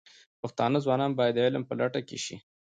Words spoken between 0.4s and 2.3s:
پښتانه ځوانان باید د علم په لټه کې